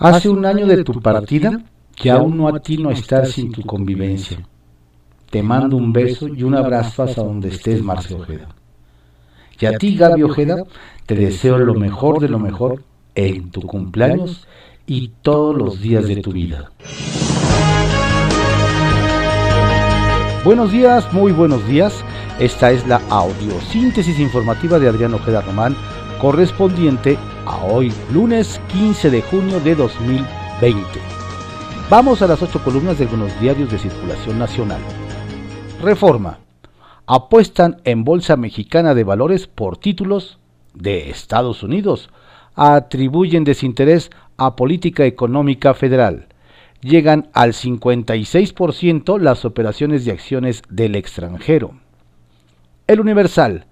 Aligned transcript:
Hace 0.00 0.30
un 0.30 0.46
año 0.46 0.66
de 0.66 0.82
tu 0.82 0.98
partida 0.98 1.60
que 1.94 2.10
aún 2.10 2.38
no 2.38 2.48
atino 2.48 2.88
a 2.88 2.94
estar 2.94 3.26
sin 3.26 3.52
tu 3.52 3.60
convivencia. 3.60 4.38
Te 5.28 5.42
mando 5.42 5.76
un 5.76 5.92
beso 5.92 6.26
y 6.26 6.42
un 6.42 6.54
abrazo 6.54 7.02
hasta 7.02 7.22
donde 7.22 7.50
estés, 7.50 7.82
Marcelo 7.82 8.20
Ojeda. 8.20 8.48
Y 9.60 9.66
a 9.66 9.76
ti, 9.76 9.96
Gaby 9.96 10.22
Ojeda, 10.22 10.64
te 11.04 11.14
deseo 11.14 11.58
lo 11.58 11.74
mejor 11.74 12.18
de 12.18 12.30
lo 12.30 12.38
mejor 12.38 12.82
en 13.14 13.50
tu 13.50 13.60
cumpleaños 13.60 14.48
y 14.86 15.08
todos 15.20 15.54
los 15.54 15.82
días 15.82 16.08
de 16.08 16.16
tu 16.16 16.32
vida. 16.32 16.72
Buenos 20.42 20.72
días, 20.72 21.12
muy 21.12 21.32
buenos 21.32 21.68
días. 21.68 22.02
Esta 22.38 22.70
es 22.70 22.86
la 22.88 23.02
audiosíntesis 23.10 24.18
informativa 24.18 24.78
de 24.78 24.88
Adrián 24.88 25.12
Ojeda 25.12 25.42
Román, 25.42 25.76
correspondiente 26.20 27.16
a 27.46 27.64
hoy, 27.64 27.92
lunes 28.12 28.60
15 28.72 29.10
de 29.10 29.22
junio 29.22 29.58
de 29.60 29.74
2020. 29.74 30.84
Vamos 31.88 32.20
a 32.22 32.26
las 32.26 32.42
ocho 32.42 32.62
columnas 32.62 32.98
de 32.98 33.04
algunos 33.04 33.38
diarios 33.40 33.70
de 33.70 33.78
circulación 33.78 34.38
nacional. 34.38 34.80
Reforma. 35.82 36.38
Apuestan 37.06 37.80
en 37.84 38.04
Bolsa 38.04 38.36
Mexicana 38.36 38.94
de 38.94 39.02
Valores 39.02 39.46
por 39.46 39.78
títulos 39.78 40.38
de 40.74 41.10
Estados 41.10 41.62
Unidos. 41.62 42.10
Atribuyen 42.54 43.42
desinterés 43.44 44.10
a 44.36 44.54
política 44.56 45.06
económica 45.06 45.74
federal 45.74 46.28
llegan 46.82 47.28
al 47.32 47.52
56% 47.52 49.18
las 49.18 49.44
operaciones 49.44 50.04
de 50.04 50.12
acciones 50.12 50.62
del 50.68 50.96
extranjero. 50.96 51.74
El 52.86 53.00
Universal 53.00 53.66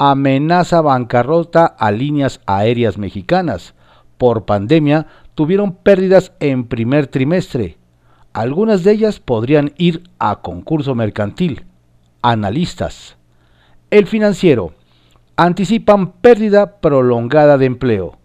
amenaza 0.00 0.80
bancarrota 0.80 1.66
a 1.66 1.90
líneas 1.90 2.40
aéreas 2.46 2.96
mexicanas. 2.96 3.74
Por 4.16 4.46
pandemia 4.46 5.06
tuvieron 5.34 5.74
pérdidas 5.74 6.32
en 6.40 6.64
primer 6.64 7.06
trimestre. 7.06 7.76
Algunas 8.32 8.82
de 8.82 8.92
ellas 8.92 9.20
podrían 9.20 9.74
ir 9.76 10.04
a 10.18 10.40
concurso 10.40 10.94
mercantil. 10.94 11.66
Analistas. 12.22 13.18
El 13.90 14.06
financiero. 14.06 14.72
Anticipan 15.36 16.12
pérdida 16.12 16.80
prolongada 16.80 17.58
de 17.58 17.66
empleo. 17.66 18.18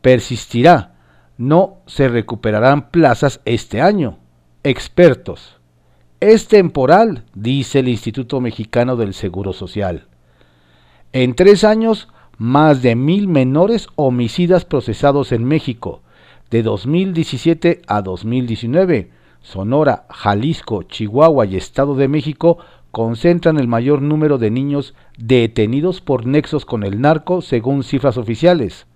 Persistirá 0.00 0.94
no 1.36 1.82
se 1.86 2.08
recuperarán 2.08 2.90
plazas 2.90 3.42
este 3.44 3.82
año. 3.82 4.18
Expertos. 4.62 5.60
Es 6.20 6.48
temporal, 6.48 7.24
dice 7.34 7.80
el 7.80 7.88
Instituto 7.88 8.40
Mexicano 8.40 8.96
del 8.96 9.12
Seguro 9.12 9.52
Social. 9.52 10.08
En 11.12 11.34
tres 11.34 11.64
años, 11.64 12.08
más 12.36 12.82
de 12.82 12.94
mil 12.94 13.28
menores 13.28 13.88
homicidas 13.96 14.66
procesados 14.66 15.32
en 15.32 15.44
México. 15.44 16.02
De 16.50 16.62
2017 16.62 17.80
a 17.86 18.02
2019, 18.02 19.10
Sonora, 19.40 20.04
Jalisco, 20.10 20.82
Chihuahua 20.82 21.46
y 21.46 21.56
Estado 21.56 21.94
de 21.94 22.08
México 22.08 22.58
concentran 22.90 23.58
el 23.58 23.68
mayor 23.68 24.02
número 24.02 24.36
de 24.36 24.50
niños 24.50 24.94
detenidos 25.16 26.02
por 26.02 26.26
nexos 26.26 26.66
con 26.66 26.84
el 26.84 27.00
narco 27.00 27.40
según 27.40 27.84
cifras 27.84 28.18
oficiales. 28.18 28.86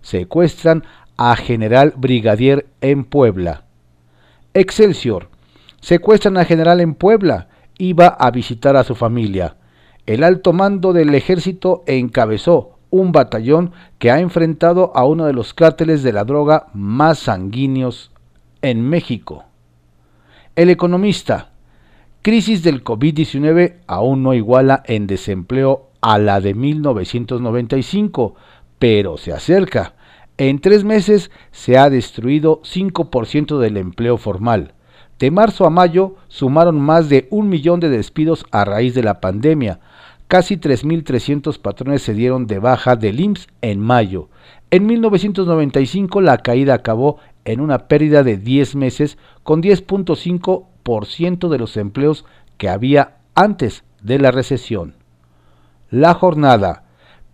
Secuestran 0.00 0.84
a 1.18 1.36
general 1.36 1.92
brigadier 1.96 2.66
en 2.80 3.04
Puebla. 3.04 3.64
Excelsior. 4.54 5.28
Secuestran 5.80 6.38
a 6.38 6.46
general 6.46 6.80
en 6.80 6.94
Puebla. 6.94 7.48
Iba 7.76 8.06
a 8.06 8.30
visitar 8.30 8.76
a 8.76 8.84
su 8.84 8.94
familia. 8.94 9.56
El 10.08 10.24
alto 10.24 10.54
mando 10.54 10.94
del 10.94 11.14
ejército 11.14 11.82
encabezó 11.86 12.78
un 12.88 13.12
batallón 13.12 13.72
que 13.98 14.10
ha 14.10 14.20
enfrentado 14.20 14.90
a 14.94 15.04
uno 15.04 15.26
de 15.26 15.34
los 15.34 15.52
cárteles 15.52 16.02
de 16.02 16.14
la 16.14 16.24
droga 16.24 16.68
más 16.72 17.18
sanguíneos 17.18 18.10
en 18.62 18.88
México. 18.88 19.44
El 20.56 20.70
economista. 20.70 21.50
Crisis 22.22 22.62
del 22.62 22.82
COVID-19 22.82 23.80
aún 23.86 24.22
no 24.22 24.32
iguala 24.32 24.82
en 24.86 25.06
desempleo 25.06 25.90
a 26.00 26.16
la 26.16 26.40
de 26.40 26.54
1995, 26.54 28.34
pero 28.78 29.18
se 29.18 29.34
acerca. 29.34 29.92
En 30.38 30.60
tres 30.60 30.84
meses 30.84 31.30
se 31.50 31.76
ha 31.76 31.90
destruido 31.90 32.62
5% 32.62 33.58
del 33.58 33.76
empleo 33.76 34.16
formal. 34.16 34.72
De 35.18 35.30
marzo 35.30 35.66
a 35.66 35.70
mayo 35.70 36.14
sumaron 36.28 36.80
más 36.80 37.10
de 37.10 37.28
un 37.30 37.50
millón 37.50 37.78
de 37.80 37.90
despidos 37.90 38.46
a 38.52 38.64
raíz 38.64 38.94
de 38.94 39.02
la 39.02 39.20
pandemia. 39.20 39.80
Casi 40.28 40.58
3.300 40.58 41.58
patrones 41.58 42.02
se 42.02 42.12
dieron 42.14 42.46
de 42.46 42.58
baja 42.58 42.96
del 42.96 43.18
IMSS 43.18 43.48
en 43.62 43.80
mayo. 43.80 44.28
En 44.70 44.86
1995 44.86 46.20
la 46.20 46.38
caída 46.38 46.74
acabó 46.74 47.18
en 47.46 47.60
una 47.60 47.88
pérdida 47.88 48.22
de 48.22 48.36
10 48.36 48.76
meses 48.76 49.16
con 49.42 49.62
10.5% 49.62 51.48
de 51.48 51.58
los 51.58 51.76
empleos 51.78 52.26
que 52.58 52.68
había 52.68 53.16
antes 53.34 53.84
de 54.02 54.18
la 54.18 54.30
recesión. 54.30 54.94
La 55.90 56.12
jornada 56.12 56.84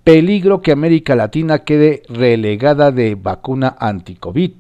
Peligro 0.05 0.61
que 0.61 0.71
América 0.71 1.17
Latina 1.17 1.61
quede 1.61 2.03
relegada 2.11 2.93
de 2.93 3.15
vacuna 3.15 3.75
anti-COVID. 3.81 4.53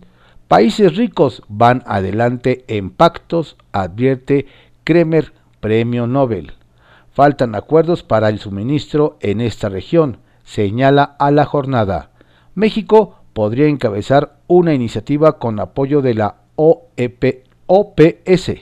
Países 0.48 0.96
ricos 0.96 1.42
van 1.48 1.82
adelante 1.86 2.64
en 2.66 2.88
pactos, 2.88 3.58
advierte 3.70 4.46
Kremer, 4.84 5.34
Premio 5.60 6.06
Nobel. 6.06 6.54
Faltan 7.14 7.54
acuerdos 7.54 8.02
para 8.02 8.28
el 8.28 8.38
suministro 8.38 9.16
en 9.20 9.40
esta 9.40 9.70
región, 9.70 10.18
señala 10.44 11.16
a 11.18 11.30
la 11.30 11.46
jornada. 11.46 12.10
México 12.54 13.16
podría 13.32 13.68
encabezar 13.68 14.36
una 14.46 14.74
iniciativa 14.74 15.38
con 15.38 15.58
apoyo 15.58 16.02
de 16.02 16.12
la 16.12 16.36
OEP, 16.56 17.46
OPS. 17.66 18.52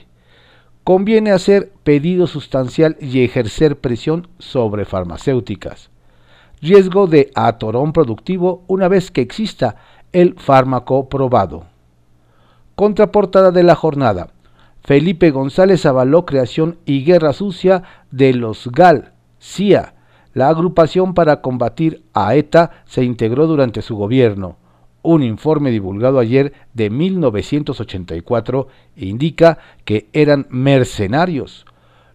Conviene 0.85 1.31
hacer 1.31 1.73
pedido 1.83 2.27
sustancial 2.27 2.95
y 3.01 3.25
ejercer 3.25 3.81
presión 3.81 4.29
sobre 4.39 4.85
farmacéuticas 4.85 5.89
riesgo 6.63 7.07
de 7.07 7.29
atorón 7.35 7.91
productivo 7.91 8.63
una 8.67 8.87
vez 8.87 9.11
que 9.11 9.19
exista 9.19 9.75
el 10.13 10.35
fármaco 10.35 11.09
probado. 11.09 11.65
Contraportada 12.75 13.51
de 13.51 13.63
la 13.63 13.75
jornada. 13.75 14.29
Felipe 14.81 15.31
González 15.31 15.85
avaló 15.85 16.25
creación 16.25 16.77
y 16.85 17.03
guerra 17.03 17.33
sucia 17.33 17.83
de 18.13 18.31
los 18.35 18.67
GAL, 18.71 19.11
CIA. 19.39 19.95
La 20.33 20.47
agrupación 20.49 21.15
para 21.15 21.41
combatir 21.41 22.03
a 22.13 22.35
ETA 22.35 22.69
se 22.85 23.03
integró 23.03 23.47
durante 23.47 23.81
su 23.81 23.95
gobierno. 23.95 24.57
Un 25.01 25.23
informe 25.23 25.71
divulgado 25.71 26.19
ayer 26.19 26.53
de 26.73 26.91
1984 26.91 28.67
indica 28.95 29.57
que 29.83 30.09
eran 30.13 30.45
mercenarios. 30.49 31.65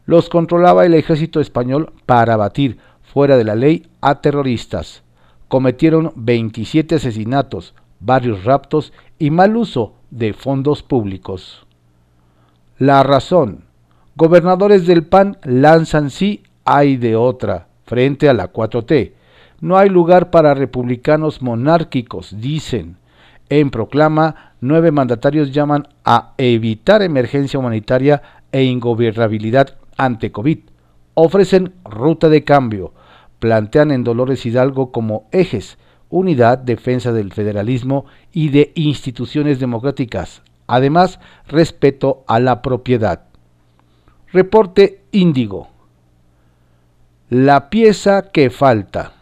Los 0.06 0.28
controlaba 0.28 0.86
el 0.86 0.94
ejército 0.94 1.41
español 1.41 1.92
para 2.06 2.34
abatir 2.34 2.78
fuera 3.03 3.36
de 3.36 3.44
la 3.44 3.56
ley 3.56 3.88
a 4.00 4.20
terroristas. 4.20 5.03
Cometieron 5.48 6.12
27 6.15 6.94
asesinatos, 6.94 7.75
varios 7.98 8.44
raptos 8.44 8.92
y 9.19 9.30
mal 9.30 9.56
uso 9.56 9.94
de 10.10 10.32
fondos 10.32 10.84
públicos. 10.84 11.66
La 12.78 13.03
razón. 13.03 13.68
Gobernadores 14.19 14.84
del 14.84 15.05
PAN 15.05 15.39
lanzan 15.45 16.11
sí 16.11 16.43
hay 16.65 16.97
de 16.97 17.15
otra 17.15 17.69
frente 17.84 18.29
a 18.29 18.34
la 18.34 18.53
4T. 18.53 19.12
No 19.61 19.79
hay 19.79 19.89
lugar 19.89 20.33
para 20.33 20.55
republicanos 20.55 21.41
monárquicos, 21.41 22.34
dicen. 22.41 22.97
En 23.49 23.71
proclama, 23.71 24.55
nueve 24.61 24.91
mandatarios 24.91 25.53
llaman 25.53 25.87
a 26.05 26.33
evitar 26.37 27.03
emergencia 27.03 27.61
humanitaria 27.61 28.21
e 28.51 28.65
ingobernabilidad 28.65 29.77
ante 29.97 30.33
COVID. 30.33 30.59
Ofrecen 31.15 31.75
ruta 31.84 32.28
de 32.28 32.43
cambio 32.43 32.95
plantean 33.39 33.93
en 33.93 34.03
Dolores 34.03 34.45
Hidalgo 34.45 34.91
como 34.91 35.28
ejes 35.31 35.78
unidad, 36.09 36.59
defensa 36.59 37.12
del 37.12 37.33
federalismo 37.33 38.07
y 38.33 38.49
de 38.49 38.73
instituciones 38.75 39.61
democráticas, 39.61 40.43
además 40.67 41.21
respeto 41.47 42.25
a 42.27 42.41
la 42.41 42.63
propiedad. 42.63 43.28
Reporte 44.30 45.01
Índigo. 45.10 45.69
La 47.30 47.71
pieza 47.71 48.30
que 48.30 48.51
falta. 48.51 49.15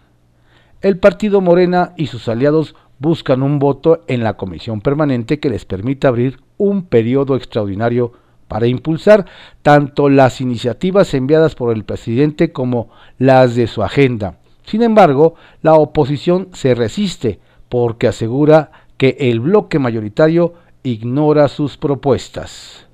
El 0.80 0.98
partido 0.98 1.40
Morena 1.40 1.92
y 1.96 2.08
sus 2.08 2.26
aliados 2.26 2.74
buscan 2.98 3.44
un 3.44 3.60
voto 3.60 4.02
en 4.08 4.24
la 4.24 4.36
comisión 4.36 4.80
permanente 4.80 5.38
que 5.38 5.48
les 5.48 5.64
permita 5.64 6.08
abrir 6.08 6.40
un 6.58 6.82
periodo 6.82 7.36
extraordinario 7.36 8.14
para 8.48 8.66
impulsar 8.66 9.26
tanto 9.62 10.08
las 10.08 10.40
iniciativas 10.40 11.14
enviadas 11.14 11.54
por 11.54 11.72
el 11.72 11.84
presidente 11.84 12.50
como 12.50 12.88
las 13.16 13.54
de 13.54 13.68
su 13.68 13.84
agenda. 13.84 14.40
Sin 14.64 14.82
embargo, 14.82 15.36
la 15.62 15.74
oposición 15.74 16.48
se 16.52 16.74
resiste 16.74 17.38
porque 17.68 18.08
asegura 18.08 18.72
que 18.96 19.16
el 19.20 19.38
bloque 19.38 19.78
mayoritario 19.78 20.54
ignora 20.82 21.46
sus 21.46 21.76
propuestas. 21.76 22.85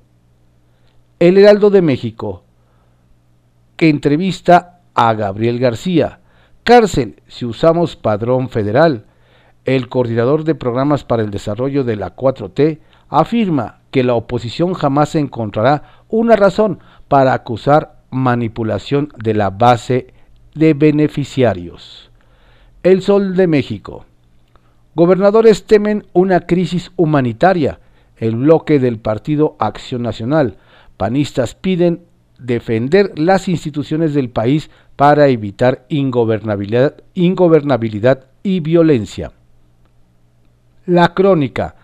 El 1.19 1.37
Heraldo 1.37 1.69
de 1.69 1.81
México, 1.81 2.43
que 3.77 3.89
entrevista 3.89 4.81
a 4.93 5.13
Gabriel 5.13 5.59
García, 5.59 6.19
cárcel 6.63 7.21
si 7.27 7.45
usamos 7.45 7.95
padrón 7.95 8.49
federal. 8.49 9.05
el 9.65 9.87
coordinador 9.87 10.43
de 10.43 10.55
programas 10.55 11.05
para 11.05 11.23
el 11.23 11.31
desarrollo 11.31 11.85
de 11.85 11.95
la 11.95 12.15
4T, 12.17 12.79
afirma 13.07 13.79
que 13.91 14.03
la 14.03 14.15
oposición 14.15 14.73
jamás 14.73 15.15
encontrará 15.15 16.03
una 16.09 16.35
razón 16.35 16.79
para 17.07 17.33
acusar 17.33 18.01
manipulación 18.09 19.13
de 19.15 19.33
la 19.33 19.51
base 19.51 20.13
de 20.53 20.73
beneficiarios. 20.73 22.11
El 22.81 23.01
Sol 23.01 23.37
de 23.37 23.47
México. 23.47 24.05
Gobernadores 24.95 25.65
temen 25.65 26.05
una 26.11 26.41
crisis 26.41 26.91
humanitaria. 26.97 27.79
El 28.17 28.35
bloque 28.35 28.79
del 28.79 28.99
Partido 28.99 29.55
Acción 29.59 30.01
Nacional. 30.01 30.57
Panistas 30.97 31.55
piden 31.55 32.01
defender 32.37 33.17
las 33.17 33.47
instituciones 33.47 34.13
del 34.13 34.29
país 34.29 34.69
para 34.95 35.27
evitar 35.27 35.85
ingobernabilidad, 35.89 36.95
ingobernabilidad 37.13 38.25
y 38.43 38.59
violencia. 38.59 39.31
La 40.85 41.13
crónica. 41.13 41.75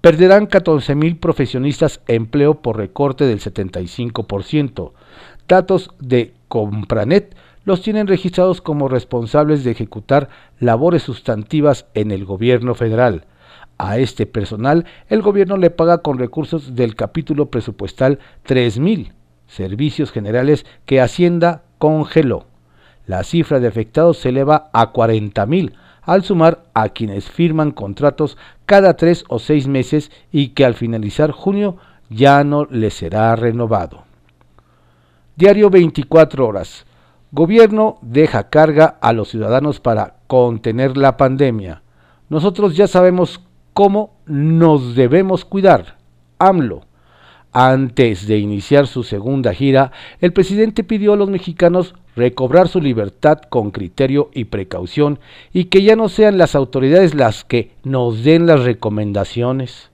Perderán 0.00 0.48
14.000 0.48 1.18
profesionistas 1.18 2.00
empleo 2.06 2.62
por 2.62 2.76
recorte 2.76 3.24
del 3.24 3.40
75%. 3.40 4.92
Datos 5.48 5.90
de 5.98 6.34
Compranet 6.46 7.34
los 7.64 7.82
tienen 7.82 8.06
registrados 8.06 8.62
como 8.62 8.88
responsables 8.88 9.64
de 9.64 9.72
ejecutar 9.72 10.28
labores 10.60 11.02
sustantivas 11.02 11.86
en 11.94 12.12
el 12.12 12.24
gobierno 12.24 12.74
federal. 12.74 13.24
A 13.78 13.98
este 13.98 14.26
personal 14.26 14.84
el 15.08 15.22
gobierno 15.22 15.56
le 15.56 15.70
paga 15.70 15.98
con 15.98 16.18
recursos 16.18 16.74
del 16.74 16.96
capítulo 16.96 17.46
presupuestal 17.46 18.18
3.000, 18.46 19.12
servicios 19.46 20.10
generales 20.10 20.66
que 20.84 21.00
Hacienda 21.00 21.62
congeló. 21.78 22.46
La 23.06 23.22
cifra 23.22 23.60
de 23.60 23.68
afectados 23.68 24.18
se 24.18 24.30
eleva 24.30 24.68
a 24.72 24.92
40.000, 24.92 25.72
al 26.02 26.24
sumar 26.24 26.64
a 26.74 26.88
quienes 26.88 27.30
firman 27.30 27.70
contratos 27.70 28.36
cada 28.66 28.96
tres 28.96 29.24
o 29.28 29.38
seis 29.38 29.68
meses 29.68 30.10
y 30.32 30.48
que 30.48 30.64
al 30.64 30.74
finalizar 30.74 31.30
junio 31.30 31.76
ya 32.10 32.42
no 32.44 32.64
les 32.64 32.94
será 32.94 33.36
renovado. 33.36 34.04
Diario 35.36 35.70
24 35.70 36.46
horas. 36.46 36.84
Gobierno 37.30 37.98
deja 38.02 38.48
carga 38.48 38.96
a 39.00 39.12
los 39.12 39.28
ciudadanos 39.28 39.80
para 39.80 40.16
contener 40.26 40.96
la 40.96 41.16
pandemia. 41.16 41.82
Nosotros 42.28 42.74
ya 42.74 42.88
sabemos 42.88 43.40
cómo 43.78 44.16
nos 44.26 44.96
debemos 44.96 45.44
cuidar. 45.44 45.98
AMLO. 46.40 46.80
Antes 47.52 48.26
de 48.26 48.38
iniciar 48.38 48.88
su 48.88 49.04
segunda 49.04 49.54
gira, 49.54 49.92
el 50.20 50.32
presidente 50.32 50.82
pidió 50.82 51.12
a 51.12 51.16
los 51.16 51.30
mexicanos 51.30 51.94
recobrar 52.16 52.66
su 52.66 52.80
libertad 52.80 53.38
con 53.48 53.70
criterio 53.70 54.30
y 54.34 54.46
precaución 54.46 55.20
y 55.52 55.66
que 55.66 55.84
ya 55.84 55.94
no 55.94 56.08
sean 56.08 56.38
las 56.38 56.56
autoridades 56.56 57.14
las 57.14 57.44
que 57.44 57.70
nos 57.84 58.24
den 58.24 58.48
las 58.48 58.64
recomendaciones. 58.64 59.92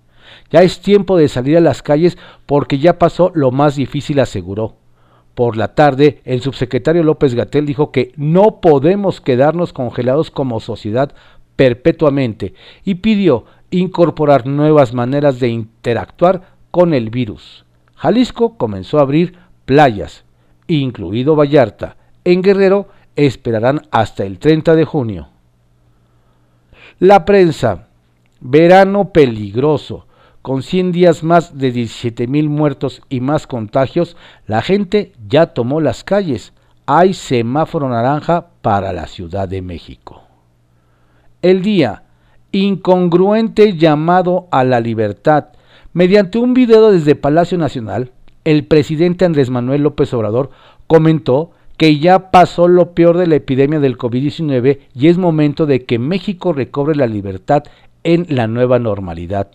Ya 0.50 0.62
es 0.62 0.80
tiempo 0.80 1.18
de 1.18 1.28
salir 1.28 1.58
a 1.58 1.60
las 1.60 1.82
calles 1.82 2.16
porque 2.46 2.78
ya 2.78 2.98
pasó 2.98 3.32
lo 3.34 3.50
más 3.50 3.76
difícil, 3.76 4.18
aseguró. 4.18 4.76
Por 5.34 5.58
la 5.58 5.74
tarde, 5.74 6.22
el 6.24 6.40
subsecretario 6.40 7.02
López 7.02 7.34
Gatel 7.34 7.66
dijo 7.66 7.92
que 7.92 8.12
no 8.16 8.62
podemos 8.62 9.20
quedarnos 9.20 9.74
congelados 9.74 10.30
como 10.30 10.60
sociedad 10.60 11.12
perpetuamente 11.56 12.54
y 12.84 12.96
pidió 12.96 13.44
incorporar 13.78 14.46
nuevas 14.46 14.94
maneras 14.94 15.40
de 15.40 15.48
interactuar 15.48 16.42
con 16.70 16.94
el 16.94 17.10
virus. 17.10 17.64
Jalisco 17.96 18.56
comenzó 18.56 18.98
a 18.98 19.02
abrir 19.02 19.36
playas, 19.64 20.24
incluido 20.68 21.34
Vallarta. 21.34 21.96
En 22.24 22.42
Guerrero 22.42 22.88
esperarán 23.16 23.82
hasta 23.90 24.24
el 24.24 24.38
30 24.38 24.76
de 24.76 24.84
junio. 24.84 25.28
La 27.00 27.24
prensa. 27.24 27.88
Verano 28.40 29.10
peligroso. 29.10 30.06
Con 30.42 30.62
100 30.62 30.92
días 30.92 31.24
más 31.24 31.58
de 31.58 31.72
17 31.72 32.26
mil 32.28 32.48
muertos 32.50 33.02
y 33.08 33.20
más 33.20 33.46
contagios, 33.46 34.16
la 34.46 34.62
gente 34.62 35.12
ya 35.26 35.46
tomó 35.46 35.80
las 35.80 36.04
calles. 36.04 36.52
Hay 36.86 37.14
semáforo 37.14 37.88
naranja 37.88 38.48
para 38.60 38.92
la 38.92 39.06
Ciudad 39.06 39.48
de 39.48 39.62
México. 39.62 40.22
El 41.40 41.62
día, 41.62 42.03
incongruente 42.58 43.76
llamado 43.76 44.48
a 44.50 44.64
la 44.64 44.80
libertad. 44.80 45.46
Mediante 45.92 46.38
un 46.38 46.54
video 46.54 46.90
desde 46.90 47.14
Palacio 47.14 47.58
Nacional, 47.58 48.12
el 48.44 48.64
presidente 48.64 49.24
Andrés 49.24 49.50
Manuel 49.50 49.82
López 49.82 50.12
Obrador 50.14 50.50
comentó 50.86 51.52
que 51.76 51.98
ya 51.98 52.30
pasó 52.30 52.68
lo 52.68 52.94
peor 52.94 53.18
de 53.18 53.26
la 53.26 53.36
epidemia 53.36 53.80
del 53.80 53.98
COVID-19 53.98 54.78
y 54.94 55.08
es 55.08 55.18
momento 55.18 55.66
de 55.66 55.84
que 55.84 55.98
México 55.98 56.52
recobre 56.52 56.94
la 56.94 57.06
libertad 57.06 57.64
en 58.04 58.26
la 58.28 58.46
nueva 58.46 58.78
normalidad 58.78 59.50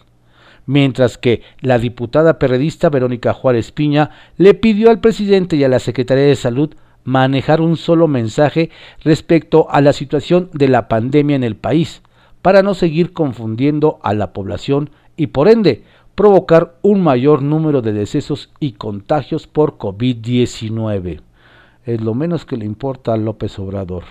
mientras 0.70 1.18
que 1.18 1.42
la 1.62 1.80
diputada 1.80 2.38
perredista 2.38 2.90
Verónica 2.90 3.34
Juárez 3.34 3.72
Piña 3.72 4.12
le 4.38 4.54
pidió 4.54 4.92
al 4.92 5.00
presidente 5.00 5.56
y 5.56 5.64
a 5.64 5.68
la 5.68 5.80
Secretaría 5.80 6.26
de 6.26 6.36
Salud 6.36 6.76
manejar 7.04 7.60
un 7.60 7.76
solo 7.76 8.08
mensaje 8.08 8.70
respecto 9.04 9.66
a 9.72 9.82
la 9.82 9.94
situación 9.94 10.52
de 10.54 10.68
la 10.68 10.88
pandemia 10.88 11.36
en 11.36 11.44
el 11.44 11.56
país, 11.56 12.04
para 12.42 12.64
no 12.64 12.74
seguir 12.74 13.14
confundiendo 13.14 14.00
a 14.02 14.14
la 14.14 14.34
población 14.34 14.92
y 15.18 15.28
por 15.28 15.50
ende 15.50 15.84
provocar 16.16 16.76
un 16.82 17.02
mayor 17.02 17.42
número 17.42 17.82
de 17.82 17.94
decesos 17.94 18.50
y 18.60 18.74
contagios 18.74 19.48
por 19.48 19.78
COVID-19. 19.78 21.22
Es 21.86 22.02
lo 22.02 22.14
menos 22.14 22.46
que 22.46 22.58
le 22.58 22.66
importa 22.66 23.14
a 23.14 23.18
López 23.18 23.58
Obrador. 23.60 24.04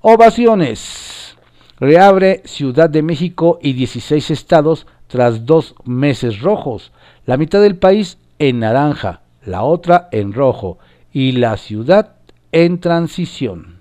Ovaciones. 0.00 1.36
Reabre 1.78 2.42
Ciudad 2.44 2.88
de 2.88 3.02
México 3.02 3.58
y 3.60 3.72
16 3.72 4.30
estados 4.30 4.86
tras 5.06 5.44
dos 5.46 5.74
meses 5.84 6.40
rojos, 6.40 6.92
la 7.26 7.36
mitad 7.36 7.60
del 7.60 7.76
país 7.76 8.18
en 8.38 8.60
naranja, 8.60 9.22
la 9.44 9.62
otra 9.62 10.08
en 10.12 10.32
rojo 10.32 10.78
y 11.12 11.32
la 11.32 11.56
ciudad 11.56 12.16
en 12.52 12.80
transición. 12.80 13.80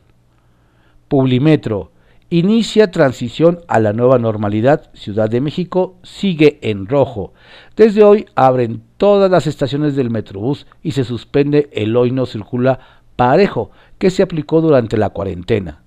Publimetro. 1.08 1.93
Inicia 2.34 2.90
transición 2.90 3.60
a 3.68 3.80
la 3.80 3.94
nueva 3.94 4.18
normalidad. 4.18 4.90
Ciudad 4.96 5.30
de 5.30 5.40
México 5.40 6.00
sigue 6.02 6.58
en 6.64 6.88
rojo. 6.88 7.36
Desde 7.76 8.04
hoy 8.04 8.26
abren 8.34 8.82
todas 8.98 9.30
las 9.30 9.46
estaciones 9.46 9.96
del 9.96 10.10
Metrobús 10.10 10.66
y 10.82 10.94
se 10.94 11.04
suspende 11.04 11.70
el 11.74 11.96
hoy 11.96 12.10
no 12.10 12.26
circula 12.26 12.80
parejo 13.16 13.70
que 14.00 14.10
se 14.10 14.24
aplicó 14.24 14.62
durante 14.62 14.98
la 14.98 15.12
cuarentena. 15.12 15.84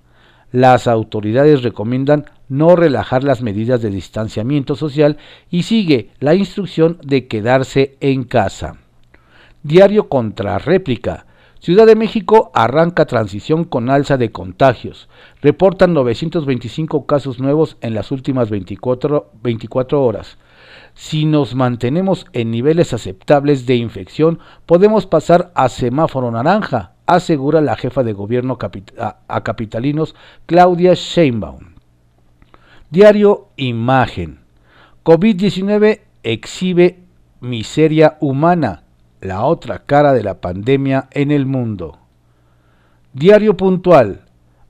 Las 0.53 0.87
autoridades 0.87 1.63
recomiendan 1.63 2.27
no 2.47 2.77
relajar 2.77 3.25
las 3.25 3.41
medidas 3.41 3.81
de 3.81 3.89
distanciamiento 3.89 4.77
social 4.77 5.17
y 5.49 5.63
sigue 5.63 6.11
la 6.21 6.33
instrucción 6.33 6.97
de 7.03 7.27
quedarse 7.27 7.97
en 7.99 8.23
casa. 8.23 8.77
Diario 9.63 10.07
contra 10.07 10.59
réplica. 10.59 11.26
Ciudad 11.67 11.85
de 11.85 11.97
México 11.97 12.49
arranca 12.53 13.07
transición 13.07 13.65
con 13.65 13.89
alza 13.89 14.15
de 14.15 14.31
contagios. 14.31 15.09
Reportan 15.41 15.93
925 15.93 17.05
casos 17.05 17.41
nuevos 17.41 17.75
en 17.81 17.93
las 17.93 18.09
últimas 18.13 18.49
24, 18.49 19.31
24 19.43 20.01
horas. 20.01 20.37
Si 20.93 21.25
nos 21.25 21.55
mantenemos 21.55 22.25
en 22.31 22.51
niveles 22.51 22.93
aceptables 22.93 23.65
de 23.65 23.75
infección, 23.75 24.39
podemos 24.65 25.07
pasar 25.07 25.51
a 25.55 25.67
semáforo 25.67 26.31
naranja, 26.31 26.93
asegura 27.05 27.59
la 27.59 27.75
jefa 27.75 28.01
de 28.01 28.13
gobierno 28.13 28.57
a 29.27 29.43
capitalinos 29.43 30.15
Claudia 30.45 30.93
Sheinbaum. 30.93 31.73
Diario 32.89 33.49
Imagen. 33.57 34.39
COVID-19 35.03 35.99
exhibe 36.23 37.03
miseria 37.41 38.15
humana, 38.21 38.83
la 39.21 39.45
otra 39.45 39.83
cara 39.85 40.13
de 40.13 40.23
la 40.23 40.41
pandemia 40.41 41.07
en 41.11 41.31
el 41.31 41.45
mundo. 41.45 41.99
Diario 43.13 43.57
puntual. 43.57 44.21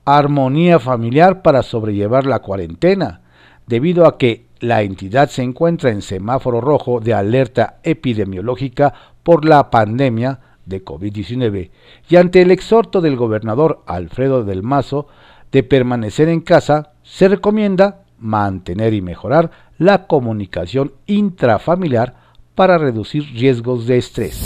Armonía 0.04 0.78
familiar 0.78 1.42
para 1.42 1.62
sobrellevar 1.62 2.24
la 2.24 2.38
cuarentena, 2.38 3.20
debido 3.66 4.06
a 4.06 4.16
que 4.16 4.46
la 4.60 4.82
entidad 4.82 5.28
se 5.28 5.42
encuentra 5.42 5.90
en 5.90 6.00
semáforo 6.00 6.60
rojo 6.60 7.00
de 7.00 7.12
alerta 7.12 7.78
epidemiológica 7.82 8.94
por 9.22 9.44
la 9.44 9.70
pandemia 9.70 10.40
de 10.64 10.84
COVID-19 10.84 11.70
y 12.08 12.16
ante 12.16 12.42
el 12.42 12.50
exhorto 12.50 13.00
del 13.00 13.16
gobernador 13.16 13.82
Alfredo 13.86 14.44
del 14.44 14.62
Mazo 14.62 15.08
de 15.52 15.62
permanecer 15.62 16.28
en 16.28 16.40
casa, 16.40 16.92
se 17.02 17.28
recomienda 17.28 18.04
mantener 18.18 18.92
y 18.94 19.00
mejorar 19.00 19.50
la 19.78 20.06
comunicación 20.06 20.92
intrafamiliar 21.06 22.27
para 22.58 22.76
reducir 22.76 23.22
riesgos 23.34 23.86
de 23.86 23.98
estrés. 23.98 24.36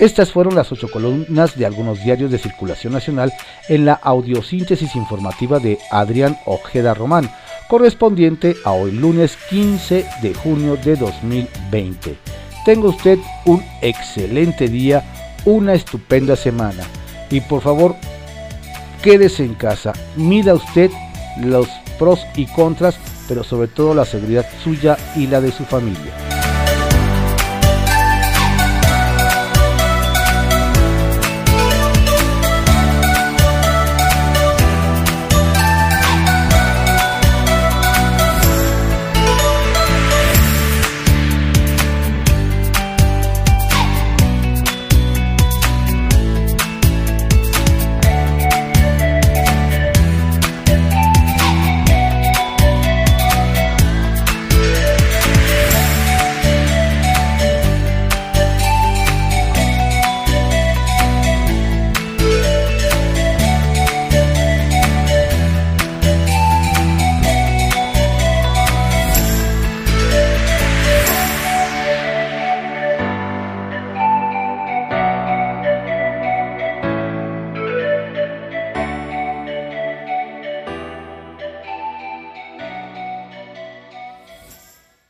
Estas 0.00 0.32
fueron 0.32 0.56
las 0.56 0.72
ocho 0.72 0.88
columnas 0.90 1.56
de 1.56 1.64
algunos 1.64 2.02
diarios 2.02 2.32
de 2.32 2.38
circulación 2.38 2.92
nacional 2.92 3.32
en 3.68 3.84
la 3.84 3.92
audiosíntesis 3.92 4.96
informativa 4.96 5.60
de 5.60 5.78
Adrián 5.92 6.36
Ojeda 6.44 6.92
Román 6.92 7.30
correspondiente 7.68 8.56
a 8.64 8.72
hoy 8.72 8.90
lunes 8.90 9.38
15 9.48 10.04
de 10.20 10.34
junio 10.34 10.76
de 10.76 10.96
2020. 10.96 12.16
Tenga 12.64 12.88
usted 12.88 13.20
un 13.44 13.62
excelente 13.80 14.66
día, 14.66 15.04
una 15.44 15.74
estupenda 15.74 16.34
semana 16.34 16.82
y 17.30 17.40
por 17.42 17.62
favor 17.62 17.94
quédese 19.04 19.44
en 19.44 19.54
casa, 19.54 19.92
mida 20.16 20.54
usted 20.54 20.90
los 21.38 21.68
pros 21.98 22.26
y 22.34 22.46
contras, 22.46 22.96
pero 23.28 23.44
sobre 23.44 23.68
todo 23.68 23.94
la 23.94 24.04
seguridad 24.04 24.46
suya 24.62 24.96
y 25.16 25.26
la 25.26 25.40
de 25.40 25.52
su 25.52 25.64
familia. 25.64 26.33